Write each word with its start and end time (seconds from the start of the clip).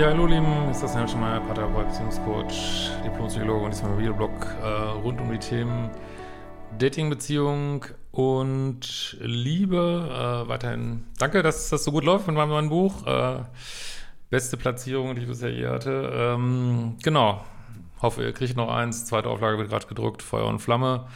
Ja, 0.00 0.06
hallo 0.06 0.24
Lieben, 0.24 0.70
ist 0.70 0.82
das 0.82 0.94
Herr 0.94 1.06
Schmeier, 1.06 1.40
Paartherapeut, 1.40 1.88
Beziehungscoach, 1.88 2.90
Diplompsychologe 3.04 3.66
und 3.66 3.74
diesmal 3.74 3.98
Videoblog 3.98 4.30
äh, 4.62 4.66
rund 4.66 5.20
um 5.20 5.30
die 5.30 5.38
Themen 5.38 5.90
Dating, 6.78 7.10
Beziehung 7.10 7.84
und 8.10 9.18
Liebe. 9.20 10.08
Äh, 10.08 10.48
weiterhin 10.48 11.04
danke, 11.18 11.42
dass 11.42 11.68
das 11.68 11.84
so 11.84 11.92
gut 11.92 12.04
läuft 12.04 12.26
mit 12.28 12.34
meinem 12.34 12.48
neuen 12.48 12.70
Buch. 12.70 13.06
Äh, 13.06 13.40
beste 14.30 14.56
Platzierung, 14.56 15.16
die 15.16 15.20
ich 15.20 15.28
bisher 15.28 15.50
je 15.50 15.66
hatte. 15.66 16.10
Ähm, 16.14 16.96
genau, 17.02 17.44
hoffe, 18.00 18.22
ihr 18.22 18.32
kriegt 18.32 18.56
noch 18.56 18.70
eins. 18.70 19.04
Zweite 19.04 19.28
Auflage 19.28 19.58
wird 19.58 19.68
gerade 19.68 19.86
gedruckt, 19.86 20.22
Feuer 20.22 20.46
und 20.46 20.60
Flamme 20.60 21.08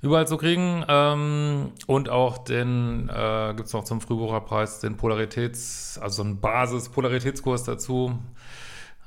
überall 0.00 0.26
zu 0.26 0.36
kriegen. 0.36 0.84
Ähm, 0.88 1.72
und 1.86 2.08
auch 2.08 2.38
den 2.38 3.08
äh, 3.08 3.54
gibt 3.56 3.68
es 3.68 3.72
noch 3.72 3.84
zum 3.84 4.00
Frühbucherpreis 4.00 4.80
den 4.80 4.96
Polaritäts-, 4.96 5.98
also 5.98 6.22
einen 6.22 6.40
Basis-Polaritätskurs 6.40 7.64
dazu. 7.64 8.18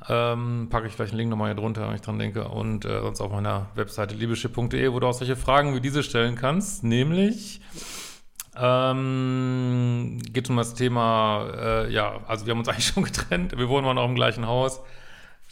Ähm, 0.10 0.68
packe 0.72 0.88
ich 0.88 0.94
vielleicht 0.94 1.12
einen 1.12 1.20
Link 1.20 1.30
nochmal 1.30 1.50
hier 1.50 1.62
drunter, 1.62 1.88
wenn 1.88 1.96
ich 1.96 2.02
dran 2.02 2.18
denke. 2.18 2.48
Und 2.48 2.86
äh, 2.86 3.02
sonst 3.02 3.22
auf 3.22 3.32
meiner 3.32 3.68
Webseite 3.76 4.16
liebeschip.de, 4.16 4.92
wo 4.92 5.00
du 5.00 5.08
auch 5.08 5.14
solche 5.14 5.36
Fragen 5.36 5.76
wie 5.76 5.82
diese 5.82 6.02
stellen 6.02 6.36
kannst. 6.36 6.84
Nämlich 6.84 7.62
ähm, 8.58 10.20
geht 10.34 10.50
um 10.50 10.58
das 10.58 10.74
Thema, 10.74 11.48
äh, 11.56 11.94
ja, 11.94 12.20
also 12.28 12.46
wir 12.46 12.52
haben 12.52 12.60
uns 12.60 12.68
eigentlich 12.70 12.88
schon 12.88 13.04
getrennt. 13.04 13.58
Wir 13.58 13.70
wohnen 13.70 13.86
immer 13.86 13.94
noch 13.94 14.06
im 14.06 14.16
gleichen 14.16 14.48
Haus. 14.48 14.82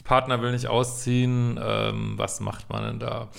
Partner 0.04 0.42
will 0.42 0.52
nicht 0.52 0.68
ausziehen. 0.68 1.60
Ähm, 1.62 2.14
was 2.18 2.40
macht 2.40 2.70
man 2.70 2.84
denn 2.84 3.00
da? 3.00 3.30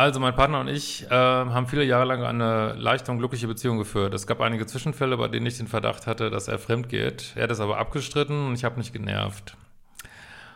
Also 0.00 0.18
mein 0.18 0.34
Partner 0.34 0.60
und 0.60 0.68
ich 0.68 1.04
äh, 1.10 1.14
haben 1.14 1.66
viele 1.66 1.84
Jahre 1.84 2.06
lang 2.06 2.22
eine 2.22 2.72
leichte 2.72 3.10
und 3.12 3.18
glückliche 3.18 3.46
Beziehung 3.46 3.76
geführt. 3.76 4.14
Es 4.14 4.26
gab 4.26 4.40
einige 4.40 4.64
Zwischenfälle, 4.64 5.18
bei 5.18 5.28
denen 5.28 5.44
ich 5.44 5.58
den 5.58 5.66
Verdacht 5.66 6.06
hatte, 6.06 6.30
dass 6.30 6.48
er 6.48 6.58
fremd 6.58 6.88
geht. 6.88 7.34
Er 7.36 7.42
hat 7.42 7.50
es 7.50 7.60
aber 7.60 7.76
abgestritten 7.76 8.46
und 8.46 8.54
ich 8.54 8.64
habe 8.64 8.78
mich 8.78 8.94
genervt. 8.94 9.58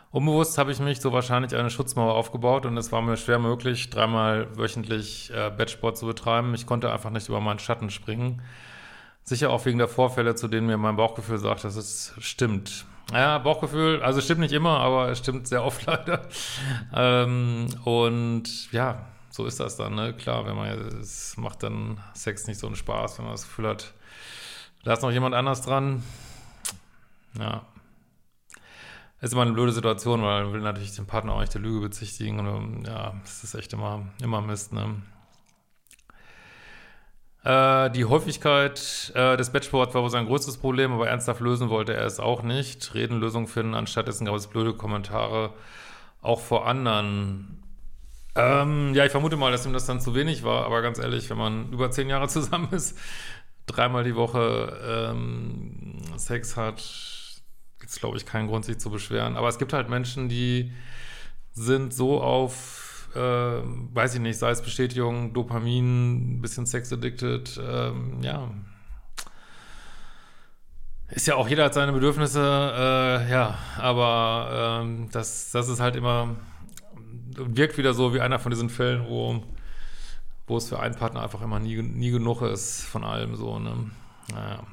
Unbewusst 0.09 0.57
habe 0.57 0.71
ich 0.71 0.79
mich 0.79 0.99
so 0.99 1.13
wahrscheinlich 1.13 1.55
eine 1.55 1.69
Schutzmauer 1.69 2.15
aufgebaut 2.15 2.65
und 2.65 2.75
es 2.75 2.91
war 2.91 3.03
mir 3.03 3.17
schwer 3.17 3.37
möglich, 3.37 3.91
dreimal 3.91 4.47
wöchentlich 4.57 5.31
äh, 5.31 5.51
Bettsport 5.55 5.95
zu 5.95 6.07
betreiben. 6.07 6.55
Ich 6.55 6.65
konnte 6.65 6.91
einfach 6.91 7.11
nicht 7.11 7.29
über 7.29 7.39
meinen 7.39 7.59
Schatten 7.59 7.91
springen. 7.91 8.41
Sicher 9.21 9.51
auch 9.51 9.63
wegen 9.65 9.77
der 9.77 9.87
Vorfälle, 9.87 10.33
zu 10.33 10.47
denen 10.47 10.65
mir 10.65 10.77
mein 10.77 10.95
Bauchgefühl 10.95 11.37
sagt, 11.37 11.65
dass 11.65 11.75
es 11.75 12.15
stimmt. 12.17 12.87
Ja, 13.13 13.37
Bauchgefühl, 13.37 14.01
also 14.01 14.21
stimmt 14.21 14.41
nicht 14.41 14.53
immer, 14.53 14.79
aber 14.79 15.09
es 15.09 15.19
stimmt 15.19 15.47
sehr 15.47 15.63
oft 15.63 15.85
leider. 15.85 16.23
Ähm, 16.95 17.67
und 17.83 18.71
ja, 18.71 19.05
so 19.35 19.45
ist 19.45 19.59
das 19.59 19.75
dann, 19.75 19.95
ne? 19.95 20.13
Klar, 20.13 20.45
wenn 20.45 20.55
man 20.55 20.69
es 21.01 21.35
macht 21.35 21.61
dann 21.63 22.01
Sex 22.13 22.47
nicht 22.47 22.57
so 22.57 22.67
einen 22.67 22.77
Spaß, 22.77 23.17
wenn 23.17 23.25
man 23.25 23.33
das 23.33 23.43
Gefühl 23.43 23.67
hat, 23.67 23.93
da 24.85 24.93
ist 24.93 25.01
noch 25.01 25.11
jemand 25.11 25.35
anders 25.35 25.61
dran. 25.61 26.03
Ja. 27.37 27.65
Ist 29.19 29.33
immer 29.33 29.41
eine 29.41 29.51
blöde 29.51 29.73
Situation, 29.73 30.21
weil 30.21 30.45
man 30.45 30.53
will 30.53 30.61
natürlich 30.61 30.95
den 30.95 31.05
Partner 31.05 31.33
auch 31.33 31.41
nicht 31.41 31.53
der 31.53 31.59
Lüge 31.59 31.81
bezichtigen 31.81 32.47
und 32.47 32.85
ja, 32.85 33.13
das 33.23 33.43
ist 33.43 33.55
echt 33.55 33.73
immer, 33.73 34.05
immer 34.21 34.41
Mist, 34.41 34.71
ne? 34.71 35.01
Äh, 37.43 37.91
die 37.91 38.05
Häufigkeit 38.05 39.11
äh, 39.15 39.35
des 39.35 39.49
Bettsports 39.51 39.93
war 39.93 40.01
wohl 40.01 40.09
sein 40.09 40.27
größtes 40.27 40.57
Problem, 40.57 40.93
aber 40.93 41.09
ernsthaft 41.09 41.41
lösen 41.41 41.69
wollte 41.69 41.93
er 41.93 42.05
es 42.05 42.21
auch 42.21 42.41
nicht. 42.41 42.93
Reden, 42.93 43.19
Lösungen 43.19 43.47
finden, 43.47 43.75
anstatt 43.75 44.07
dessen 44.07 44.25
gab 44.25 44.35
es 44.35 44.47
blöde 44.47 44.73
Kommentare 44.73 45.53
auch 46.21 46.39
vor 46.39 46.67
anderen. 46.67 47.64
Ähm, 48.35 48.93
ja, 48.93 49.05
ich 49.05 49.11
vermute 49.11 49.37
mal, 49.37 49.51
dass 49.51 49.65
ihm 49.65 49.71
das 49.71 49.85
dann 49.85 50.01
zu 50.01 50.13
wenig 50.13 50.43
war, 50.43 50.65
aber 50.65 50.81
ganz 50.81 50.99
ehrlich, 50.99 51.29
wenn 51.29 51.37
man 51.37 51.71
über 51.71 51.89
zehn 51.91 52.09
Jahre 52.09 52.27
zusammen 52.29 52.69
ist, 52.71 52.97
dreimal 53.65 54.03
die 54.03 54.15
Woche 54.15 55.11
ähm, 55.11 56.01
Sex 56.17 56.57
hat, 56.57 56.83
gibt 57.79 57.91
es, 57.91 57.99
glaube 57.99 58.17
ich, 58.17 58.25
keinen 58.25 58.47
Grund, 58.47 58.65
sich 58.65 58.77
zu 58.77 58.89
beschweren. 58.89 59.37
Aber 59.37 59.47
es 59.47 59.57
gibt 59.57 59.73
halt 59.73 59.89
Menschen, 59.89 60.27
die 60.27 60.73
sind 61.53 61.93
so 61.93 62.21
auf, 62.21 63.09
äh, 63.15 63.19
weiß 63.19 64.15
ich 64.15 64.19
nicht, 64.19 64.37
sei 64.37 64.51
es 64.51 64.61
Bestätigung, 64.61 65.33
Dopamin, 65.33 66.41
bisschen 66.41 66.65
Sex-addicted, 66.65 67.59
ähm, 67.65 68.21
ja. 68.21 68.51
Ist 71.09 71.27
ja 71.27 71.35
auch 71.35 71.47
jeder 71.47 71.65
hat 71.65 71.73
seine 71.73 71.93
Bedürfnisse, 71.93 72.41
äh, 72.41 73.31
ja, 73.31 73.57
aber 73.77 74.81
ähm, 74.83 75.07
das, 75.11 75.51
das 75.51 75.69
ist 75.69 75.79
halt 75.79 75.95
immer 75.95 76.35
wirkt 77.37 77.77
wieder 77.77 77.93
so 77.93 78.13
wie 78.13 78.21
einer 78.21 78.39
von 78.39 78.51
diesen 78.51 78.69
Fällen, 78.69 79.05
wo, 79.07 79.43
wo 80.47 80.57
es 80.57 80.69
für 80.69 80.79
einen 80.79 80.95
Partner 80.95 81.23
einfach 81.23 81.41
immer 81.41 81.59
nie, 81.59 81.81
nie 81.81 82.11
genug 82.11 82.41
ist 82.41 82.83
von 82.83 83.03
allem 83.03 83.35
so, 83.35 83.59
ne? 83.59 83.91
Naja. 84.31 84.63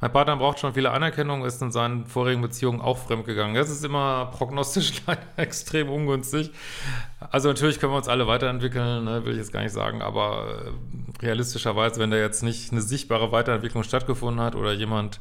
Mein 0.00 0.12
Partner 0.12 0.36
braucht 0.36 0.58
schon 0.58 0.74
viele 0.74 0.90
Anerkennung, 0.90 1.46
ist 1.46 1.62
in 1.62 1.72
seinen 1.72 2.04
vorigen 2.04 2.42
Beziehungen 2.42 2.82
auch 2.82 2.98
fremdgegangen. 2.98 3.54
Das 3.54 3.70
ist 3.70 3.84
immer 3.84 4.26
prognostisch 4.26 5.02
extrem 5.36 5.88
ungünstig. 5.88 6.50
Also 7.30 7.48
natürlich 7.48 7.80
können 7.80 7.92
wir 7.92 7.96
uns 7.96 8.08
alle 8.08 8.26
weiterentwickeln, 8.26 9.04
ne, 9.04 9.24
will 9.24 9.32
ich 9.32 9.38
jetzt 9.38 9.52
gar 9.52 9.62
nicht 9.62 9.72
sagen, 9.72 10.02
aber 10.02 10.72
äh, 11.20 11.24
realistischerweise, 11.24 12.00
wenn 12.00 12.10
da 12.10 12.18
jetzt 12.18 12.42
nicht 12.42 12.70
eine 12.70 12.82
sichtbare 12.82 13.32
Weiterentwicklung 13.32 13.82
stattgefunden 13.82 14.44
hat 14.44 14.56
oder 14.56 14.72
jemand 14.72 15.20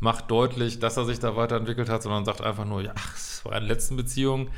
macht 0.00 0.30
deutlich, 0.30 0.78
dass 0.80 0.96
er 0.96 1.04
sich 1.04 1.20
da 1.20 1.36
weiterentwickelt 1.36 1.88
hat, 1.88 2.02
sondern 2.02 2.24
sagt 2.24 2.40
einfach 2.40 2.64
nur, 2.64 2.82
ja, 2.82 2.94
es 3.14 3.44
war 3.44 3.52
in 3.52 3.60
der 3.60 3.76
letzten 3.76 3.96
Beziehung. 3.96 4.48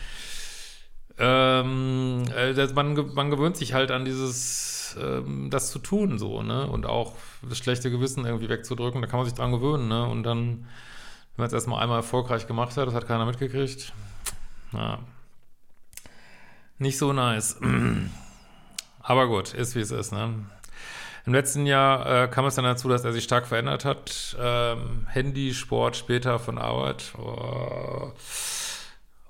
Ähm, 1.18 2.24
äh, 2.34 2.54
das, 2.54 2.74
man, 2.74 2.94
man 3.14 3.30
gewöhnt 3.30 3.56
sich 3.56 3.74
halt 3.74 3.90
an 3.90 4.04
dieses, 4.04 4.96
ähm, 5.00 5.50
das 5.50 5.70
zu 5.70 5.78
tun, 5.78 6.18
so, 6.18 6.42
ne? 6.42 6.66
Und 6.66 6.86
auch 6.86 7.14
das 7.42 7.58
schlechte 7.58 7.90
Gewissen 7.90 8.24
irgendwie 8.24 8.48
wegzudrücken, 8.48 9.02
da 9.02 9.08
kann 9.08 9.18
man 9.18 9.26
sich 9.26 9.34
dran 9.34 9.52
gewöhnen, 9.52 9.88
ne? 9.88 10.06
Und 10.06 10.22
dann, 10.22 10.66
wenn 11.36 11.38
man 11.38 11.46
es 11.46 11.52
erstmal 11.52 11.82
einmal 11.82 11.98
erfolgreich 11.98 12.46
gemacht 12.46 12.76
hat, 12.76 12.86
das 12.86 12.94
hat 12.94 13.06
keiner 13.06 13.26
mitgekriegt, 13.26 13.92
na, 14.72 15.00
nicht 16.78 16.98
so 16.98 17.12
nice. 17.12 17.58
Aber 19.02 19.28
gut, 19.28 19.52
ist 19.54 19.74
wie 19.74 19.80
es 19.80 19.90
ist, 19.90 20.12
ne? 20.12 20.34
Im 21.24 21.34
letzten 21.34 21.66
Jahr 21.66 22.24
äh, 22.24 22.28
kam 22.28 22.46
es 22.46 22.56
dann 22.56 22.64
dazu, 22.64 22.88
dass 22.88 23.04
er 23.04 23.12
sich 23.12 23.22
stark 23.22 23.46
verändert 23.46 23.84
hat. 23.84 24.36
Ähm, 24.40 25.06
Handy, 25.08 25.54
Sport, 25.54 25.96
später 25.96 26.40
von 26.40 26.58
Arbeit. 26.58 27.12
Oh. 27.16 28.10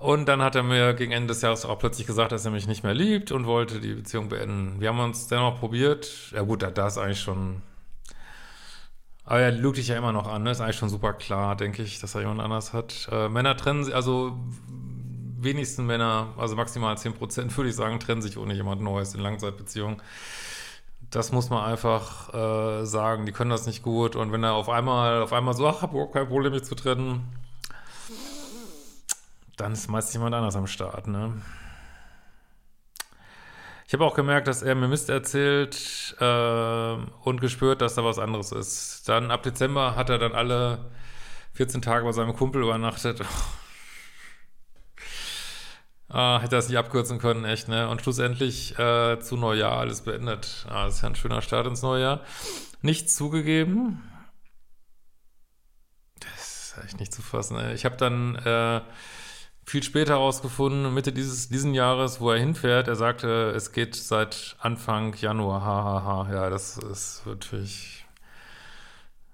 Und 0.03 0.27
dann 0.27 0.43
hat 0.43 0.57
er 0.57 0.65
mir 0.65 0.95
gegen 0.95 1.13
Ende 1.13 1.29
des 1.29 1.43
Jahres 1.43 1.65
auch 1.65 1.79
plötzlich 1.79 2.09
gesagt, 2.09 2.33
dass 2.33 2.45
er 2.45 2.51
mich 2.51 2.67
nicht 2.67 2.83
mehr 2.83 2.93
liebt 2.93 3.31
und 3.31 3.47
wollte 3.47 3.79
die 3.79 3.95
Beziehung 3.95 4.29
beenden. 4.29 4.81
Wir 4.81 4.89
haben 4.89 4.99
uns 4.99 5.29
dennoch 5.29 5.61
probiert. 5.61 6.33
Ja 6.33 6.43
gut, 6.43 6.63
da, 6.63 6.73
da 6.73 6.89
ist 6.89 6.99
eigentlich 6.99 7.21
schon... 7.21 7.63
Aber 9.25 9.39
er 9.39 9.53
lügt 9.53 9.77
dich 9.77 9.87
ja 9.87 9.97
immer 9.97 10.11
noch 10.11 10.27
an, 10.27 10.43
ne? 10.43 10.51
Ist 10.51 10.61
eigentlich 10.61 10.75
schon 10.75 10.89
super 10.89 11.13
klar, 11.13 11.55
denke 11.55 11.85
ich, 11.85 12.01
dass 12.01 12.17
er 12.17 12.23
jemand 12.23 12.41
anders 12.41 12.73
hat. 12.73 13.09
Äh, 13.13 13.29
Männer 13.29 13.57
trennen 13.57 13.85
sich, 13.85 13.95
also 13.95 14.37
wenigsten 15.39 15.87
Männer, 15.87 16.35
also 16.37 16.57
maximal 16.57 16.97
10% 16.97 17.57
würde 17.57 17.71
ich 17.71 17.77
sagen, 17.77 18.01
trennen 18.01 18.23
sich 18.23 18.37
ohne 18.37 18.55
jemand 18.55 18.83
Neues 18.83 19.15
in 19.15 19.21
Langzeitbeziehungen 19.21 20.03
das 21.11 21.31
muss 21.31 21.51
man 21.51 21.63
einfach 21.65 22.33
äh, 22.33 22.87
sagen. 22.87 23.27
Die 23.27 23.33
können 23.33 23.51
das 23.51 23.67
nicht 23.67 23.83
gut. 23.83 24.17
Und 24.17 24.33
wenn 24.33 24.43
er 24.43 24.55
auf 24.55 24.71
einmal, 24.71 25.21
auf 25.21 25.33
einmal 25.35 25.53
so, 25.53 25.69
ach, 25.69 25.83
hab 25.83 25.91
überhaupt 25.91 26.15
kein 26.15 26.27
Problem, 26.27 26.53
mich 26.53 26.65
zu 26.65 26.75
trennen, 26.75 27.29
dann 29.57 29.73
ist 29.73 29.89
meist 29.89 30.13
jemand 30.15 30.35
anders 30.35 30.57
am 30.57 30.67
Start, 30.67 31.07
ne? 31.07 31.41
Ich 33.87 33.95
habe 33.95 34.07
auch 34.07 34.15
gemerkt, 34.15 34.49
dass 34.49 34.63
er 34.63 34.75
mir 34.75 34.89
Mist 34.89 35.11
erzählt 35.11 36.17
äh, 36.19 36.95
und 37.25 37.41
gespürt, 37.43 37.83
dass 37.83 37.95
da 37.95 38.03
was 38.03 38.19
anderes 38.19 38.51
ist. 38.51 39.07
Dann 39.07 39.31
ab 39.31 39.43
Dezember 39.43 39.97
hat 39.97 40.09
er 40.09 40.19
dann 40.19 40.33
alle 40.33 40.91
14 41.53 41.83
Tage 41.83 42.05
bei 42.07 42.13
seinem 42.13 42.35
Kumpel 42.35 42.63
übernachtet. 42.63 43.23
Ah, 46.15 46.41
hätte 46.41 46.57
das 46.57 46.69
nicht 46.69 46.77
abkürzen 46.77 47.19
können, 47.19 47.47
echt, 47.47 47.69
ne? 47.69 47.89
Und 47.89 48.03
schlussendlich 48.03 48.79
äh, 48.79 49.19
zu 49.21 49.39
Neujahr 49.39 49.79
alles 49.79 50.03
beendet. 50.03 50.67
Ah, 50.69 50.85
das 50.85 50.97
ist 50.97 51.03
ja 51.03 51.09
ein 51.09 51.15
schöner 51.15 51.41
Start 51.41 51.67
ins 51.67 51.81
neue 51.81 52.03
Jahr. 52.03 52.21
Nichts 52.83 53.17
zugegeben. 53.17 54.03
Das 56.21 56.75
ist 56.77 56.85
echt 56.85 57.01
nicht 57.01 57.15
zu 57.15 57.23
fassen. 57.23 57.57
Ey. 57.57 57.73
Ich 57.73 57.87
habe 57.87 57.97
dann 57.97 58.37
äh, 58.37 58.83
viel 59.65 59.83
später 59.83 60.15
herausgefunden, 60.15 60.93
Mitte 60.93 61.13
dieses 61.13 61.49
diesen 61.49 61.75
Jahres, 61.75 62.21
wo 62.21 62.31
er 62.31 62.39
hinfährt, 62.39 62.89
er 62.89 62.97
sagte, 62.97 63.53
es 63.57 63.73
geht 63.73 63.95
seit 63.95 64.57
Anfang 64.61 65.15
Januar. 65.15 65.63
Hahaha. 65.63 66.05
Ha, 66.05 66.27
ha. 66.29 66.33
Ja, 66.33 66.51
das 66.51 66.79
ist 66.79 67.23
natürlich. 67.27 68.05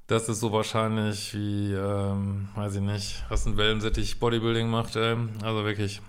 Das 0.06 0.28
ist 0.28 0.40
so 0.40 0.52
wahrscheinlich 0.52 1.34
wie, 1.34 1.75
ähm, 1.75 2.48
weiß 2.54 2.76
ich 2.76 2.80
nicht, 2.80 3.25
was 3.28 3.44
ein 3.44 3.58
Wellensittich 3.58 4.19
Bodybuilding 4.19 4.69
macht. 4.69 4.96
Ey. 4.96 5.16
Also 5.42 5.64
wirklich. 5.64 6.00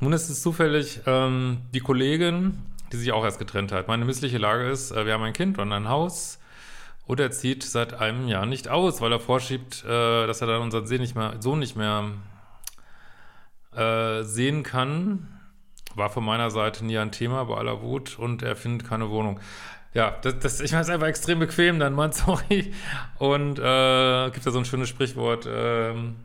Nun 0.00 0.12
ist 0.12 0.28
es 0.28 0.42
zufällig, 0.42 1.00
ähm, 1.06 1.58
die 1.74 1.80
Kollegin, 1.80 2.58
die 2.92 2.96
sich 2.96 3.12
auch 3.12 3.24
erst 3.24 3.38
getrennt 3.38 3.72
hat. 3.72 3.88
Meine 3.88 4.04
missliche 4.04 4.38
Lage 4.38 4.68
ist, 4.68 4.90
äh, 4.90 5.06
wir 5.06 5.12
haben 5.12 5.22
ein 5.22 5.32
Kind 5.32 5.58
und 5.58 5.72
ein 5.72 5.88
Haus 5.88 6.38
und 7.06 7.20
er 7.20 7.30
zieht 7.30 7.62
seit 7.62 7.94
einem 7.94 8.28
Jahr 8.28 8.46
nicht 8.46 8.68
aus, 8.68 9.00
weil 9.00 9.12
er 9.12 9.20
vorschiebt, 9.20 9.84
äh, 9.84 10.26
dass 10.26 10.40
er 10.40 10.46
dann 10.46 10.62
unseren 10.62 10.86
Sohn 10.86 11.00
nicht 11.00 11.14
mehr, 11.14 11.36
Sohn 11.40 11.58
nicht 11.58 11.76
mehr 11.76 12.12
äh, 13.78 14.22
sehen 14.24 14.62
kann. 14.62 15.28
War 15.94 16.10
von 16.10 16.24
meiner 16.24 16.50
Seite 16.50 16.84
nie 16.84 16.98
ein 16.98 17.12
Thema 17.12 17.44
bei 17.44 17.56
aller 17.56 17.82
Wut 17.82 18.18
und 18.18 18.42
er 18.42 18.56
findet 18.56 18.88
keine 18.88 19.10
Wohnung. 19.10 19.40
Ja, 19.94 20.16
das, 20.22 20.38
das, 20.38 20.60
ich 20.60 20.70
meine, 20.70 20.82
es 20.82 20.88
ist 20.88 20.94
einfach 20.94 21.06
extrem 21.06 21.38
bequem 21.38 21.78
dann, 21.78 21.94
Mann, 21.94 22.12
sorry. 22.12 22.72
Und 23.18 23.58
äh, 23.58 24.30
gibt 24.30 24.46
da 24.46 24.50
so 24.50 24.58
ein 24.58 24.64
schönes 24.64 24.88
Sprichwort, 24.88 25.48
ähm, 25.50 26.16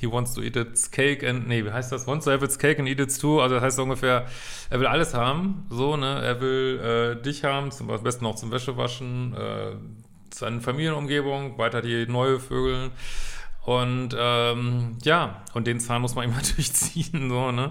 he 0.00 0.10
wants 0.10 0.34
to 0.34 0.40
eat 0.40 0.56
its 0.56 0.90
cake 0.90 1.28
and, 1.28 1.46
nee, 1.46 1.64
wie 1.64 1.70
heißt 1.70 1.92
das? 1.92 2.06
Wants 2.06 2.24
to 2.24 2.30
have 2.30 2.44
its 2.44 2.58
cake 2.58 2.78
and 2.78 2.88
eat 2.88 3.00
its 3.00 3.18
too. 3.18 3.40
Also 3.40 3.56
das 3.56 3.64
heißt 3.64 3.78
ungefähr, 3.80 4.26
er 4.70 4.80
will 4.80 4.86
alles 4.86 5.14
haben, 5.14 5.66
so, 5.68 5.96
ne? 5.96 6.22
Er 6.22 6.40
will 6.40 6.80
äh, 7.18 7.22
dich 7.22 7.44
haben, 7.44 7.70
zum 7.70 7.90
am 7.90 8.02
besten 8.02 8.24
auch 8.24 8.36
zum 8.36 8.50
Wäschewaschen, 8.50 9.34
äh, 9.34 9.72
seine 10.32 10.60
Familienumgebung, 10.60 11.58
weiter 11.58 11.82
die 11.82 12.06
neue 12.06 12.40
Vögel. 12.40 12.90
Und 13.70 14.16
ähm, 14.18 14.98
ja, 15.04 15.44
und 15.54 15.68
den 15.68 15.78
Zahn 15.78 16.02
muss 16.02 16.16
man 16.16 16.24
ihm 16.28 16.34
natürlich 16.34 16.72
ziehen, 16.72 17.30
so, 17.30 17.52
ne? 17.52 17.70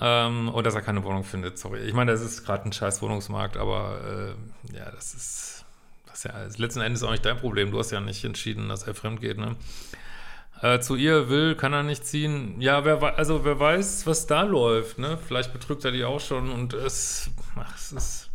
Ähm, 0.00 0.48
und 0.48 0.66
dass 0.66 0.74
er 0.74 0.82
keine 0.82 1.04
Wohnung 1.04 1.22
findet, 1.22 1.56
sorry. 1.56 1.82
Ich 1.82 1.94
meine, 1.94 2.10
das 2.10 2.20
ist 2.20 2.44
gerade 2.44 2.64
ein 2.64 2.72
scheiß 2.72 3.00
Wohnungsmarkt, 3.00 3.56
aber 3.56 4.34
äh, 4.72 4.76
ja, 4.76 4.90
das 4.90 5.14
ist, 5.14 5.64
das 6.06 6.16
ist 6.16 6.24
ja 6.24 6.32
letzten 6.56 6.80
Endes 6.80 7.04
auch 7.04 7.12
nicht 7.12 7.24
dein 7.24 7.36
Problem. 7.36 7.70
Du 7.70 7.78
hast 7.78 7.92
ja 7.92 8.00
nicht 8.00 8.24
entschieden, 8.24 8.68
dass 8.68 8.82
er 8.88 8.96
fremd 8.96 9.20
geht, 9.20 9.38
ne? 9.38 9.54
Äh, 10.62 10.80
zu 10.80 10.96
ihr 10.96 11.28
will, 11.28 11.54
kann 11.54 11.74
er 11.74 11.84
nicht 11.84 12.04
ziehen. 12.04 12.60
Ja, 12.60 12.84
wer 12.84 13.00
also 13.16 13.44
wer 13.44 13.60
weiß, 13.60 14.08
was 14.08 14.26
da 14.26 14.42
läuft, 14.42 14.98
ne? 14.98 15.16
Vielleicht 15.16 15.52
betrügt 15.52 15.84
er 15.84 15.92
die 15.92 16.04
auch 16.04 16.20
schon 16.20 16.50
und 16.50 16.72
es, 16.72 17.30
ach, 17.54 17.76
es 17.76 17.92
ist, 17.92 18.30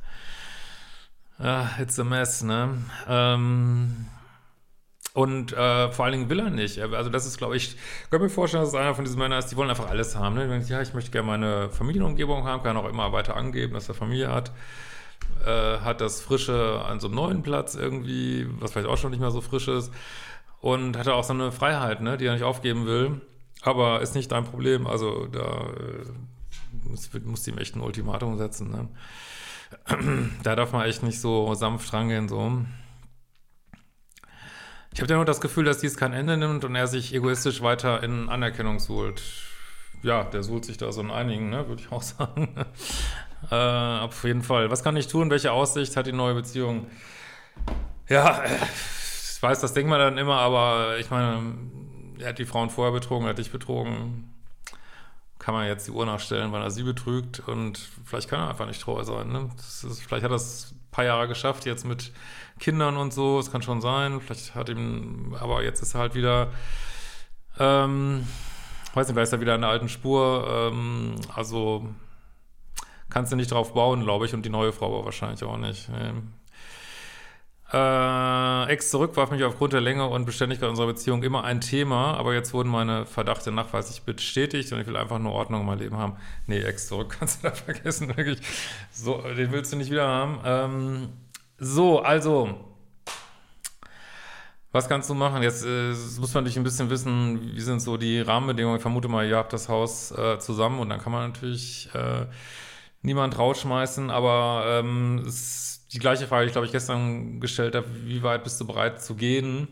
ja, 1.39 1.71
it's 1.77 1.99
a 1.99 2.05
mess, 2.05 2.41
ne? 2.41 2.77
Ähm, 3.09 4.07
und 5.15 5.53
äh, 5.53 5.89
vor 5.93 6.03
allen 6.03 6.11
Dingen 6.11 6.29
will 6.29 6.41
er 6.41 6.49
nicht. 6.49 6.77
Also 6.77 7.09
das 7.09 7.25
ist, 7.25 7.37
glaube 7.37 7.55
ich, 7.55 7.77
kann 8.11 8.21
mir 8.21 8.27
vorstellen, 8.27 8.63
dass 8.63 8.73
es 8.73 8.75
einer 8.75 8.93
von 8.95 9.05
diesen 9.05 9.17
Männern 9.17 9.39
ist, 9.39 9.47
die 9.47 9.55
wollen 9.55 9.69
einfach 9.69 9.89
alles 9.89 10.17
haben. 10.17 10.35
Ne? 10.35 10.61
Ja, 10.67 10.81
ich 10.81 10.93
möchte 10.93 11.09
gerne 11.09 11.25
meine 11.25 11.69
Familienumgebung 11.69 12.43
haben, 12.43 12.61
kann 12.63 12.75
auch 12.75 12.89
immer 12.89 13.13
weiter 13.13 13.37
angeben, 13.37 13.73
dass 13.73 13.87
er 13.87 13.95
Familie 13.95 14.29
hat. 14.29 14.51
Äh, 15.45 15.79
hat 15.79 16.01
das 16.01 16.19
Frische 16.19 16.83
an 16.85 16.99
so 16.99 17.07
einem 17.07 17.15
neuen 17.15 17.43
Platz 17.43 17.75
irgendwie, 17.75 18.45
was 18.59 18.73
vielleicht 18.73 18.89
auch 18.89 18.97
schon 18.97 19.11
nicht 19.11 19.21
mehr 19.21 19.31
so 19.31 19.39
frisch 19.39 19.69
ist 19.69 19.89
und 20.59 20.97
hatte 20.97 21.13
auch 21.13 21.23
so 21.23 21.31
eine 21.31 21.53
Freiheit, 21.53 22.01
ne, 22.01 22.17
die 22.17 22.25
er 22.25 22.33
nicht 22.33 22.43
aufgeben 22.43 22.85
will. 22.85 23.21
Aber 23.61 24.01
ist 24.01 24.15
nicht 24.15 24.33
dein 24.33 24.43
Problem. 24.43 24.85
Also 24.85 25.27
da 25.27 25.39
äh, 25.39 26.89
muss, 26.89 27.09
muss 27.23 27.47
ihm 27.47 27.57
echt 27.57 27.77
ein 27.77 27.81
Ultimatum 27.81 28.37
setzen. 28.37 28.69
Ne? 28.69 30.29
da 30.43 30.57
darf 30.57 30.73
man 30.73 30.85
echt 30.85 31.03
nicht 31.03 31.21
so 31.21 31.53
sanft 31.53 31.93
rangehen. 31.93 32.27
So. 32.27 32.65
Ich 34.95 35.01
habe 35.01 35.13
nur 35.13 35.25
das 35.25 35.41
Gefühl, 35.41 35.65
dass 35.65 35.79
dies 35.79 35.97
kein 35.97 36.13
Ende 36.13 36.37
nimmt 36.37 36.63
und 36.63 36.73
er 36.73 36.87
sich 36.87 37.13
egoistisch 37.13 37.61
weiter 37.61 38.01
in 38.01 38.29
Anerkennung 38.29 38.79
suhlt. 38.79 39.21
Ja, 40.03 40.23
der 40.23 40.41
suhlt 40.41 40.63
sich 40.63 40.77
da 40.77 40.89
so 40.93 41.01
in 41.01 41.11
einigen, 41.11 41.49
ne, 41.49 41.67
würde 41.67 41.81
ich 41.81 41.91
auch 41.91 42.01
sagen. 42.01 42.55
äh, 43.51 43.55
auf 43.55 44.23
jeden 44.23 44.41
Fall. 44.41 44.71
Was 44.71 44.85
kann 44.85 44.95
ich 44.95 45.07
tun? 45.07 45.29
Welche 45.29 45.51
Aussicht 45.51 45.97
hat 45.97 46.07
die 46.07 46.13
neue 46.13 46.33
Beziehung? 46.33 46.87
Ja, 48.07 48.41
ich 48.45 49.43
weiß, 49.43 49.59
das 49.59 49.73
denkt 49.73 49.89
man 49.89 49.99
dann 49.99 50.17
immer, 50.17 50.37
aber 50.37 50.97
ich 50.97 51.11
meine, 51.11 51.43
er 52.19 52.29
hat 52.29 52.39
die 52.39 52.45
Frauen 52.45 52.69
vorher 52.69 52.93
betrogen, 52.93 53.25
er 53.25 53.31
hat 53.31 53.37
dich 53.37 53.51
betrogen. 53.51 54.33
Kann 55.45 55.53
man 55.53 55.67
jetzt 55.67 55.85
die 55.85 55.91
Uhr 55.91 56.07
nachstellen, 56.07 56.51
weil 56.51 56.63
er 56.63 56.71
sie 56.71 56.81
betrügt 56.81 57.39
und 57.47 57.77
vielleicht 58.03 58.27
kann 58.27 58.39
er 58.39 58.49
einfach 58.49 58.65
nicht 58.65 58.81
treu 58.81 59.03
sein. 59.03 59.27
Ne? 59.31 59.51
Ist, 59.59 60.01
vielleicht 60.01 60.23
hat 60.23 60.31
er 60.31 60.37
es 60.37 60.71
ein 60.71 60.89
paar 60.89 61.05
Jahre 61.05 61.27
geschafft, 61.27 61.67
jetzt 61.67 61.85
mit 61.85 62.11
Kindern 62.59 62.97
und 62.97 63.13
so, 63.13 63.37
es 63.37 63.51
kann 63.51 63.61
schon 63.61 63.79
sein. 63.79 64.21
Vielleicht 64.21 64.55
hat 64.55 64.69
ihm, 64.69 65.35
aber 65.39 65.61
jetzt 65.61 65.83
ist 65.83 65.93
er 65.93 65.99
halt 65.99 66.15
wieder, 66.15 66.51
ähm, 67.59 68.25
weiß 68.95 69.05
nicht, 69.05 69.13
vielleicht 69.13 69.27
ist 69.27 69.33
er 69.33 69.41
wieder 69.41 69.53
in 69.53 69.61
der 69.61 69.69
alten 69.69 69.87
Spur. 69.87 70.47
Ähm, 70.49 71.13
also 71.35 71.89
kannst 73.11 73.31
du 73.31 73.35
nicht 73.35 73.51
drauf 73.51 73.75
bauen, 73.75 74.01
glaube 74.01 74.25
ich, 74.25 74.33
und 74.33 74.43
die 74.47 74.49
neue 74.49 74.73
Frau 74.73 74.87
aber 74.87 75.05
wahrscheinlich 75.05 75.43
auch 75.43 75.57
nicht. 75.57 75.91
Ähm, 75.95 76.33
äh, 77.71 77.77
Ex 78.67 78.89
zurück 78.89 79.15
warf 79.17 79.31
mich 79.31 79.43
aufgrund 79.43 79.73
der 79.73 79.81
Länge 79.81 80.07
und 80.07 80.25
Beständigkeit 80.25 80.69
unserer 80.69 80.87
Beziehung 80.87 81.23
immer 81.23 81.43
ein 81.43 81.61
Thema, 81.61 82.15
aber 82.15 82.33
jetzt 82.33 82.53
wurden 82.53 82.69
meine 82.69 83.05
Verdachte 83.05 83.51
nachweislich 83.51 84.03
bestätigt 84.03 84.71
und 84.71 84.79
ich 84.79 84.87
will 84.87 84.97
einfach 84.97 85.19
nur 85.19 85.33
Ordnung 85.33 85.61
in 85.61 85.67
meinem 85.67 85.79
Leben 85.79 85.97
haben. 85.97 86.17
Nee, 86.47 86.59
Ex 86.59 86.87
zurück 86.87 87.15
kannst 87.19 87.43
du 87.43 87.49
da 87.49 87.55
vergessen, 87.55 88.15
wirklich. 88.15 88.39
So, 88.91 89.21
den 89.21 89.51
willst 89.51 89.73
du 89.73 89.77
nicht 89.77 89.91
wieder 89.91 90.07
haben. 90.07 90.39
Ähm, 90.45 91.09
so, 91.57 91.99
also, 91.99 92.59
was 94.71 94.89
kannst 94.89 95.09
du 95.09 95.13
machen? 95.13 95.41
Jetzt 95.41 95.65
äh, 95.65 95.89
muss 96.19 96.33
man 96.33 96.43
natürlich 96.43 96.57
ein 96.57 96.63
bisschen 96.63 96.89
wissen, 96.89 97.55
wie 97.55 97.61
sind 97.61 97.79
so 97.79 97.95
die 97.95 98.19
Rahmenbedingungen. 98.19 98.75
Ich 98.75 98.81
vermute 98.81 99.07
mal, 99.07 99.25
ihr 99.25 99.37
habt 99.37 99.53
das 99.53 99.69
Haus 99.69 100.11
äh, 100.11 100.37
zusammen 100.39 100.79
und 100.79 100.89
dann 100.89 100.99
kann 100.99 101.13
man 101.13 101.31
natürlich 101.31 101.89
äh, 101.93 102.25
niemand 103.01 103.37
rausschmeißen, 103.39 104.09
aber 104.09 104.65
ähm, 104.67 105.23
es 105.25 105.74
die 105.95 105.99
gleiche 105.99 106.27
Frage, 106.27 106.43
die 106.43 106.47
ich 106.47 106.51
glaube 106.51 106.67
ich 106.67 106.73
gestern 106.73 107.39
gestellt 107.39 107.73
habe, 107.73 107.87
wie 108.03 108.21
weit 108.21 108.43
bist 108.43 108.59
du 108.59 108.67
bereit 108.67 109.01
zu 109.01 109.15
gehen, 109.15 109.69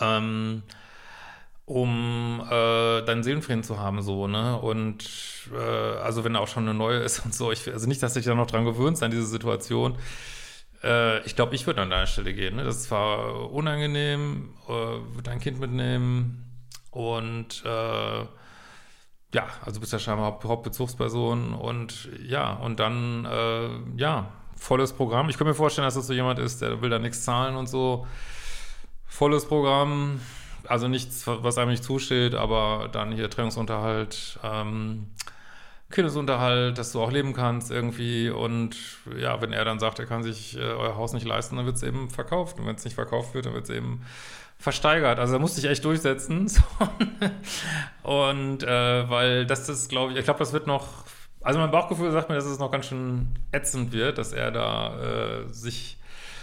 ähm, 0.00 0.62
um 1.66 2.42
äh, 2.50 3.02
deinen 3.02 3.22
Seelenfrieden 3.22 3.62
zu 3.62 3.78
haben, 3.78 4.00
so, 4.00 4.26
ne? 4.26 4.58
Und 4.58 5.04
äh, 5.52 5.58
also 5.58 6.24
wenn 6.24 6.34
er 6.34 6.40
auch 6.40 6.48
schon 6.48 6.64
eine 6.64 6.76
neue 6.76 7.00
ist 7.00 7.18
und 7.24 7.34
so, 7.34 7.52
ich, 7.52 7.70
also 7.70 7.86
nicht, 7.86 8.02
dass 8.02 8.16
ich 8.16 8.24
da 8.24 8.34
noch 8.34 8.46
dran 8.46 8.64
gewöhnt 8.64 9.02
an 9.02 9.10
diese 9.10 9.26
Situation. 9.26 9.96
Äh, 10.82 11.20
ich 11.26 11.36
glaube, 11.36 11.54
ich 11.54 11.66
würde 11.66 11.82
an 11.82 11.90
deiner 11.90 12.06
Stelle 12.06 12.32
gehen. 12.32 12.56
Ne? 12.56 12.64
Das 12.64 12.76
ist 12.76 12.84
zwar 12.84 13.50
unangenehm, 13.52 14.54
äh, 14.66 14.70
würde 14.70 15.22
dein 15.22 15.40
Kind 15.40 15.60
mitnehmen 15.60 16.44
und 16.90 17.62
äh, 17.66 18.24
ja, 19.34 19.48
also 19.62 19.80
bist 19.80 19.92
ja 19.92 19.98
scheinbar 19.98 20.26
Haupt 20.26 20.44
Hauptbezugsperson 20.44 21.52
und 21.52 22.08
ja, 22.26 22.54
und 22.54 22.80
dann, 22.80 23.26
äh, 23.26 23.68
ja, 23.96 24.32
volles 24.56 24.92
Programm. 24.92 25.28
Ich 25.28 25.38
kann 25.38 25.46
mir 25.46 25.54
vorstellen, 25.54 25.86
dass 25.86 25.94
das 25.94 26.06
so 26.06 26.12
jemand 26.12 26.38
ist, 26.38 26.62
der 26.62 26.80
will 26.80 26.90
da 26.90 26.98
nichts 26.98 27.24
zahlen 27.24 27.56
und 27.56 27.68
so. 27.68 28.06
Volles 29.06 29.46
Programm, 29.46 30.20
also 30.66 30.88
nichts, 30.88 31.26
was 31.26 31.58
einem 31.58 31.70
nicht 31.70 31.84
zusteht, 31.84 32.34
aber 32.34 32.88
dann 32.90 33.12
hier 33.12 33.30
Trennungsunterhalt, 33.30 34.38
ähm, 34.42 35.08
Kindesunterhalt, 35.90 36.76
dass 36.78 36.92
du 36.92 37.00
auch 37.00 37.12
leben 37.12 37.32
kannst 37.32 37.70
irgendwie. 37.70 38.30
Und 38.30 38.76
ja, 39.16 39.40
wenn 39.40 39.52
er 39.52 39.64
dann 39.64 39.78
sagt, 39.78 39.98
er 39.98 40.06
kann 40.06 40.22
sich 40.22 40.56
äh, 40.56 40.60
euer 40.60 40.96
Haus 40.96 41.12
nicht 41.12 41.26
leisten, 41.26 41.56
dann 41.56 41.66
wird 41.66 41.76
es 41.76 41.82
eben 41.82 42.10
verkauft. 42.10 42.58
Und 42.58 42.66
wenn 42.66 42.74
es 42.74 42.84
nicht 42.84 42.94
verkauft 42.94 43.34
wird, 43.34 43.46
dann 43.46 43.54
wird 43.54 43.64
es 43.64 43.70
eben 43.70 44.04
versteigert. 44.58 45.18
Also 45.18 45.34
da 45.34 45.38
musste 45.38 45.60
ich 45.60 45.66
echt 45.66 45.84
durchsetzen. 45.84 46.50
und 48.02 48.62
äh, 48.62 49.10
weil 49.10 49.46
das 49.46 49.68
ist, 49.68 49.88
glaube 49.88 50.12
ich, 50.12 50.18
ich 50.18 50.24
glaube, 50.24 50.38
das 50.38 50.52
wird 50.52 50.66
noch 50.66 51.04
also 51.44 51.60
mein 51.60 51.70
Bauchgefühl 51.70 52.10
sagt 52.10 52.28
mir, 52.28 52.34
dass 52.34 52.46
es 52.46 52.58
noch 52.58 52.70
ganz 52.70 52.86
schön 52.86 53.28
ätzend 53.52 53.92
wird, 53.92 54.18
dass 54.18 54.32
er 54.32 54.50
da 54.50 55.44
äh, 55.44 55.52
sich 55.52 55.98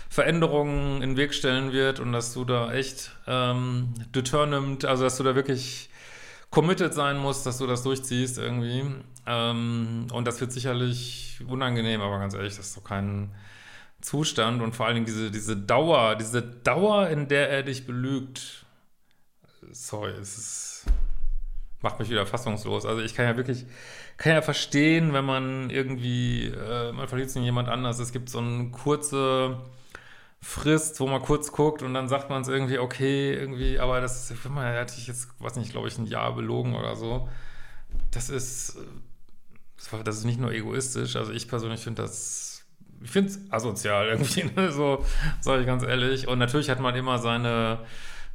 Veränderungen 0.10 1.02
in 1.02 1.12
den 1.12 1.18
Weg 1.18 1.34
stellen 1.34 1.72
wird 1.72 2.00
und 2.00 2.12
dass 2.12 2.34
du 2.34 2.46
da 2.46 2.72
echt 2.74 3.12
ähm, 3.28 3.94
determined, 4.14 4.86
also 4.86 5.04
dass 5.04 5.18
du 5.18 5.24
da 5.24 5.36
wirklich 5.36 5.90
committed 6.50 6.94
sein 6.94 7.18
musst, 7.18 7.46
dass 7.46 7.58
du 7.58 7.66
das 7.66 7.84
durchziehst 7.84 8.38
irgendwie. 8.38 8.84
Ähm, 9.26 10.08
und 10.12 10.28
das 10.28 10.40
wird 10.42 10.52
sicherlich 10.52 11.40
unangenehm, 11.48 12.02
aber 12.02 12.20
ganz 12.20 12.34
ehrlich, 12.34 12.58
das 12.58 12.68
ist 12.68 12.78
doch 12.78 12.84
kein 12.84 13.34
Zustand 14.02 14.62
und 14.62 14.76
vor 14.76 14.86
allen 14.86 14.96
Dingen 14.96 15.06
diese, 15.06 15.32
diese 15.32 15.56
Dauer, 15.56 16.16
diese 16.16 16.42
Dauer, 16.42 17.08
in 17.08 17.28
der 17.28 17.50
er 17.50 17.64
dich 17.64 17.86
belügt. 17.86 18.66
Sorry, 19.72 20.12
es 20.12 20.38
ist, 20.38 20.86
macht 21.82 22.00
mich 22.00 22.10
wieder 22.10 22.26
fassungslos. 22.26 22.86
Also 22.86 23.02
ich 23.02 23.16
kann 23.16 23.26
ja 23.26 23.38
wirklich 23.38 23.66
kann 24.22 24.34
ja 24.34 24.42
verstehen, 24.42 25.14
wenn 25.14 25.26
man 25.26 25.70
irgendwie, 25.72 26.46
äh, 26.46 26.92
man 26.92 27.08
verliert 27.08 27.32
sich 27.32 27.40
in 27.40 27.44
jemand 27.44 27.70
anders. 27.70 27.98
Es 27.98 28.12
gibt 28.12 28.30
so 28.30 28.38
eine 28.38 28.70
kurze 28.70 29.58
Frist, 30.42 31.00
wo 31.00 31.08
man 31.08 31.22
kurz 31.22 31.52
guckt 31.52 31.82
und 31.82 31.94
dann 31.96 32.08
sagt 32.08 32.30
man 32.30 32.44
es 32.44 32.48
irgendwie, 32.48 32.78
okay, 32.78 33.34
irgendwie, 33.34 33.80
aber 33.80 34.00
das 34.00 34.30
ist, 34.30 34.50
man, 34.50 34.76
hatte 34.76 34.96
ich 34.98 35.08
jetzt, 35.08 35.30
weiß 35.40 35.56
nicht, 35.56 35.72
glaube 35.72 35.88
ich, 35.88 35.98
ein 35.98 36.06
Jahr 36.06 36.36
belogen 36.36 36.76
oder 36.76 36.96
so. 36.96 37.30
Das 38.12 38.30
ist, 38.30 38.78
das 40.04 40.18
ist 40.18 40.26
nicht 40.26 40.40
nur 40.40 40.52
egoistisch, 40.52 41.16
also 41.16 41.32
ich 41.32 41.48
persönlich 41.48 41.82
finde 41.82 42.04
das, 42.04 42.64
ich 43.02 43.10
finde 43.10 43.32
es 43.32 43.40
asozial 43.52 44.08
irgendwie, 44.10 44.44
ne? 44.56 44.72
so, 44.72 45.04
sage 45.42 45.62
ich 45.62 45.68
ganz 45.68 45.84
ehrlich. 45.84 46.28
Und 46.28 46.38
natürlich 46.38 46.70
hat 46.70 46.80
man 46.80 46.96
immer 46.96 47.18
seine, 47.18 47.80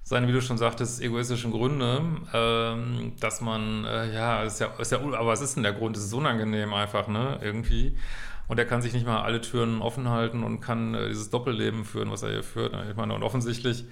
seine, 0.08 0.28
wie 0.28 0.32
du 0.32 0.40
schon 0.40 0.56
sagtest, 0.56 1.02
egoistischen 1.02 1.50
Gründe, 1.50 2.00
ähm, 2.32 3.14
dass 3.18 3.40
man, 3.40 3.84
äh, 3.84 4.14
ja, 4.14 4.44
ist 4.44 4.60
ja, 4.60 4.68
ist 4.78 4.92
ja, 4.92 5.00
aber 5.00 5.26
was 5.26 5.40
ist 5.40 5.56
denn 5.56 5.64
der 5.64 5.72
Grund? 5.72 5.96
Es 5.96 6.04
ist 6.04 6.12
unangenehm 6.12 6.72
einfach, 6.74 7.08
ne, 7.08 7.40
irgendwie. 7.42 7.98
Und 8.46 8.56
er 8.60 8.66
kann 8.66 8.82
sich 8.82 8.92
nicht 8.92 9.04
mal 9.04 9.22
alle 9.22 9.40
Türen 9.40 9.82
offen 9.82 10.08
halten 10.08 10.44
und 10.44 10.60
kann 10.60 10.94
äh, 10.94 11.08
dieses 11.08 11.30
Doppelleben 11.30 11.84
führen, 11.84 12.12
was 12.12 12.22
er 12.22 12.30
hier 12.30 12.44
führt. 12.44 12.72
Ich 12.88 12.94
meine, 12.94 13.14
und 13.14 13.24
offensichtlich 13.24 13.84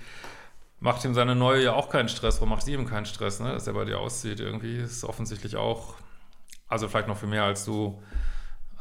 macht 0.79 1.05
ihm 1.05 1.15
seine 1.15 1.35
Neue 1.35 1.65
ja 1.65 1.73
auch 1.73 1.91
keinen 1.91 2.09
Stress. 2.09 2.37
Warum 2.37 2.51
macht 2.51 2.63
sie 2.63 2.75
ihm 2.75 2.87
keinen 2.87 3.07
Stress, 3.07 3.41
ne, 3.41 3.53
dass 3.53 3.67
er 3.67 3.73
bei 3.73 3.85
dir 3.85 3.99
aussieht? 3.99 4.39
Irgendwie 4.39 4.77
ist 4.77 5.03
offensichtlich 5.03 5.57
auch, 5.57 5.95
also 6.69 6.87
vielleicht 6.87 7.09
noch 7.09 7.17
viel 7.17 7.29
mehr 7.29 7.43
als 7.43 7.65
du, 7.65 8.01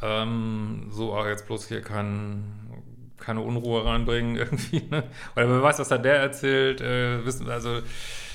ähm, 0.04 0.90
so, 0.92 1.16
aber 1.16 1.30
jetzt 1.30 1.48
bloß 1.48 1.68
hier 1.68 1.82
kein, 1.82 2.44
keine 3.24 3.42
Unruhe 3.42 3.86
reinbringen 3.86 4.36
irgendwie. 4.38 4.84
Ne? 4.90 5.04
Oder 5.36 5.50
wer 5.50 5.64
weiß, 5.64 5.80
was 5.80 5.90
da 5.90 5.98
der 5.98 6.18
erzählt. 6.18 6.82
Äh, 6.82 7.26
wissen, 7.26 7.50
also 7.50 7.82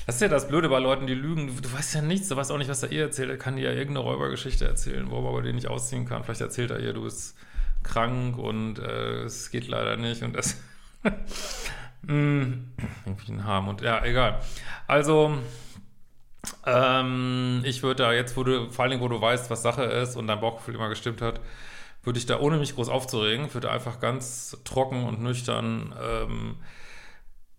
das 0.05 0.15
ist 0.15 0.21
ja 0.21 0.27
das 0.27 0.47
Blöde 0.47 0.69
bei 0.69 0.79
Leuten, 0.79 1.07
die 1.07 1.13
lügen. 1.13 1.47
Du, 1.47 1.61
du 1.61 1.71
weißt 1.71 1.95
ja 1.95 2.01
nichts, 2.01 2.29
du 2.29 2.35
weißt 2.35 2.51
auch 2.51 2.57
nicht, 2.57 2.69
was 2.69 2.83
er 2.83 2.91
ihr 2.91 3.03
erzählt. 3.03 3.29
Er 3.29 3.37
kann 3.37 3.55
dir 3.55 3.71
ja 3.71 3.77
irgendeine 3.77 3.99
Räubergeschichte 3.99 4.65
erzählen, 4.65 5.09
worüber 5.11 5.37
er 5.37 5.43
dir 5.43 5.53
nicht 5.53 5.67
ausziehen 5.67 6.05
kann. 6.05 6.23
Vielleicht 6.23 6.41
erzählt 6.41 6.71
er 6.71 6.79
ihr, 6.79 6.93
du 6.93 7.03
bist 7.03 7.37
krank 7.83 8.37
und 8.37 8.79
äh, 8.79 9.23
es 9.23 9.51
geht 9.51 9.67
leider 9.67 9.97
nicht 9.97 10.23
und 10.23 10.35
das 10.35 10.59
mm, 12.01 12.53
irgendwie 13.05 13.31
ein 13.31 13.45
Harm 13.45 13.67
und 13.67 13.81
ja, 13.81 14.03
egal. 14.03 14.41
Also 14.87 15.37
ähm, 16.65 17.61
ich 17.63 17.83
würde 17.83 18.03
da 18.03 18.13
jetzt, 18.13 18.35
wo 18.37 18.43
du, 18.43 18.69
vor 18.71 18.87
Dingen, 18.87 19.01
wo 19.01 19.07
du 19.07 19.19
weißt, 19.19 19.49
was 19.49 19.61
Sache 19.61 19.83
ist 19.83 20.15
und 20.15 20.27
dein 20.27 20.39
Bauchgefühl 20.39 20.75
immer 20.75 20.89
gestimmt 20.89 21.21
hat, 21.21 21.39
würde 22.03 22.19
ich 22.19 22.25
da, 22.25 22.39
ohne 22.39 22.57
mich 22.57 22.75
groß 22.75 22.89
aufzuregen, 22.89 23.53
würde 23.53 23.71
einfach 23.71 23.99
ganz 23.99 24.57
trocken 24.63 25.03
und 25.05 25.21
nüchtern 25.21 25.93
ähm, 26.01 26.55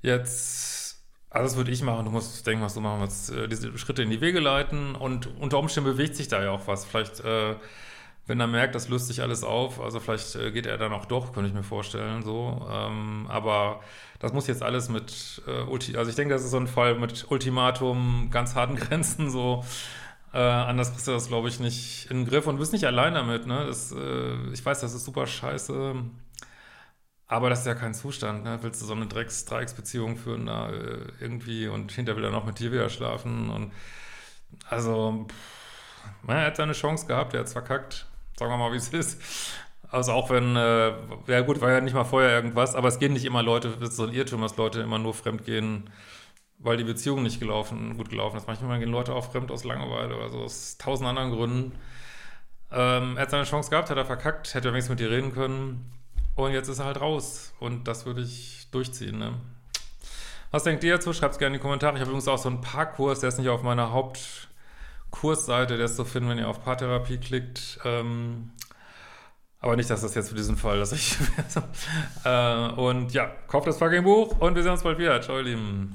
jetzt, 0.00 1.04
also 1.28 1.44
das 1.44 1.56
würde 1.56 1.70
ich 1.70 1.82
machen, 1.82 2.06
du 2.06 2.11
musst 2.11 2.47
denken, 2.47 2.64
was 2.64 2.75
du 2.75 2.80
machen 2.80 3.00
willst, 3.00 3.30
äh, 3.30 3.49
diese 3.49 3.76
Schritte 3.78 4.02
in 4.02 4.11
die 4.11 4.20
Wege 4.20 4.40
leiten 4.40 4.94
und 4.94 5.28
unter 5.38 5.59
Umständen 5.59 5.90
bewegt 5.90 6.16
sich 6.16 6.28
da 6.28 6.42
ja 6.42 6.50
auch 6.50 6.66
was. 6.66 6.85
Vielleicht, 6.85 7.20
äh, 7.20 7.56
wenn 8.26 8.40
er 8.40 8.47
merkt, 8.47 8.75
das 8.75 8.88
löst 8.88 9.09
sich 9.09 9.23
alles 9.23 9.42
auf, 9.44 9.80
also 9.80 10.00
vielleicht 10.00 10.37
äh, 10.37 10.52
geht 10.52 10.66
er 10.66 10.78
dann 10.78 10.92
auch 10.92 11.04
doch, 11.04 11.32
könnte 11.32 11.49
ich 11.49 11.54
mir 11.54 11.62
vorstellen, 11.62 12.23
so. 12.23 12.66
Ähm, 12.70 13.26
aber 13.28 13.80
das 14.20 14.32
muss 14.32 14.47
jetzt 14.47 14.62
alles 14.62 14.88
mit, 14.88 15.42
äh, 15.47 15.62
Ulti 15.62 15.97
also 15.97 16.11
ich 16.11 16.16
denke, 16.16 16.32
das 16.35 16.44
ist 16.44 16.50
so 16.50 16.59
ein 16.59 16.66
Fall 16.66 16.94
mit 16.94 17.26
Ultimatum, 17.30 18.28
ganz 18.30 18.54
harten 18.54 18.76
Grenzen, 18.76 19.30
so 19.30 19.64
äh, 20.32 20.38
anders 20.38 20.92
kriegst 20.92 21.08
du 21.08 21.12
das, 21.12 21.28
glaube 21.28 21.49
ich, 21.49 21.60
nicht 21.60 22.10
in 22.10 22.18
den 22.18 22.26
Griff 22.26 22.46
und 22.46 22.58
bist 22.58 22.72
nicht 22.72 22.84
allein 22.84 23.14
damit. 23.14 23.46
Ne? 23.46 23.66
Das, 23.66 23.92
äh, 23.92 24.52
ich 24.52 24.64
weiß, 24.64 24.80
das 24.80 24.94
ist 24.94 25.04
super 25.04 25.26
scheiße. 25.26 25.94
Aber 27.26 27.50
das 27.50 27.60
ist 27.60 27.66
ja 27.66 27.75
kein 27.75 27.94
Zustand. 27.94 28.44
Ne? 28.44 28.58
Willst 28.62 28.80
du 28.82 28.87
so 28.87 28.94
eine 28.94 29.06
Dreiecksbeziehung 29.06 30.16
führen 30.16 30.46
da 30.46 30.70
äh, 30.70 31.06
irgendwie 31.20 31.68
und 31.68 31.92
hinterher 31.92 32.16
will 32.16 32.25
er 32.25 32.32
noch 32.32 32.44
mit 32.44 32.58
dir 32.58 32.72
wieder 32.72 32.88
schlafen? 32.88 33.50
Und 33.50 33.72
also, 34.68 35.26
pff, 35.28 36.28
er 36.28 36.46
hat 36.46 36.56
seine 36.56 36.72
Chance 36.72 37.06
gehabt, 37.06 37.34
er 37.34 37.40
hat 37.40 37.46
es 37.46 37.52
verkackt. 37.52 38.06
Sagen 38.38 38.50
wir 38.52 38.56
mal, 38.56 38.72
wie 38.72 38.76
es 38.76 38.88
ist. 38.88 39.20
Also 39.90 40.12
auch 40.12 40.30
wenn, 40.30 40.54
äh, 40.56 40.92
ja 41.26 41.40
gut, 41.40 41.60
war 41.60 41.70
ja 41.72 41.80
nicht 41.80 41.94
mal 41.94 42.04
vorher 42.04 42.30
irgendwas, 42.30 42.75
aber 42.76 42.88
es 42.88 42.99
gehen 43.00 43.12
nicht 43.12 43.25
immer 43.25 43.42
Leute, 43.42 43.70
das 43.80 43.90
ist 43.90 43.96
so 43.96 44.04
ein 44.04 44.12
Irrtum, 44.12 44.40
dass 44.40 44.56
Leute 44.56 44.80
immer 44.80 44.99
nur 44.99 45.14
fremd 45.14 45.44
gehen, 45.44 45.90
weil 46.62 46.76
die 46.76 46.85
Beziehung 46.85 47.23
nicht 47.23 47.40
gelaufen, 47.40 47.97
gut 47.97 48.11
gelaufen 48.11 48.37
ist. 48.37 48.47
Manchmal 48.47 48.79
gehen 48.79 48.90
Leute 48.90 49.14
auch 49.14 49.31
fremd 49.33 49.50
aus 49.50 49.64
Langeweile 49.64 50.17
oder 50.17 50.29
so, 50.29 50.38
aus 50.40 50.76
tausend 50.79 51.09
anderen 51.09 51.31
Gründen. 51.31 51.73
Ähm, 52.71 53.17
er 53.17 53.23
hat 53.23 53.31
seine 53.31 53.45
Chance 53.45 53.71
gehabt, 53.71 53.90
hat 53.90 53.97
er 53.97 54.05
verkackt, 54.05 54.55
hätte 54.55 54.69
wenigstens 54.69 54.90
mit 54.90 55.00
dir 55.00 55.11
reden 55.11 55.33
können. 55.33 55.90
Und 56.37 56.52
jetzt 56.52 56.69
ist 56.69 56.79
er 56.79 56.85
halt 56.85 57.00
raus. 57.00 57.55
Und 57.61 57.88
das 57.88 58.07
würde 58.07 58.21
ich 58.23 58.69
durchziehen. 58.71 59.19
Ne? 59.19 59.35
Was 60.50 60.64
denkt 60.64 60.85
ihr 60.85 60.95
dazu? 60.95 61.12
Schreibt 61.12 61.33
es 61.33 61.38
gerne 61.38 61.57
in 61.57 61.61
die 61.61 61.62
Kommentare. 61.62 61.95
Ich 61.95 62.00
habe 62.00 62.11
übrigens 62.11 62.29
auch 62.29 62.38
so 62.38 62.49
einen 62.49 62.61
Parkkurs, 62.61 63.21
der 63.21 63.31
ist 63.31 63.38
nicht 63.38 63.49
auf 63.49 63.62
meiner 63.62 63.93
Hauptkursseite, 63.93 65.76
der 65.76 65.87
ist 65.87 65.97
zu 65.97 66.05
finden, 66.05 66.29
wenn 66.29 66.38
ihr 66.38 66.49
auf 66.49 66.62
Paartherapie 66.62 67.19
klickt. 67.19 67.81
Ähm, 67.85 68.50
aber 69.61 69.76
nicht, 69.76 69.90
dass 69.90 70.02
das 70.02 70.14
jetzt 70.14 70.31
für 70.31 70.35
diesen 70.35 70.57
Fall, 70.57 70.79
dass 70.79 70.93
ich. 70.93 71.17
äh, 72.25 72.69
und 72.73 73.12
ja, 73.12 73.26
kauft 73.47 73.67
das 73.67 73.79
fucking 73.79 74.05
Buch 74.05 74.38
und 74.40 74.55
wir 74.55 74.62
sehen 74.62 74.73
uns 74.73 74.83
bald 74.83 74.99
wieder. 74.99 75.21
Ciao, 75.21 75.37
ihr 75.38 75.45
Lieben. 75.45 75.95